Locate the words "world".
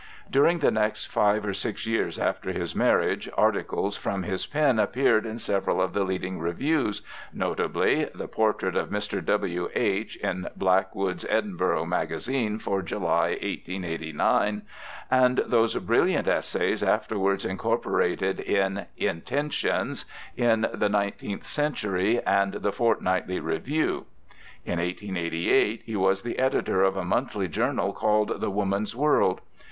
28.95-29.41